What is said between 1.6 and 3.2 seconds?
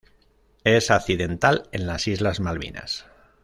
en las islas Malvinas.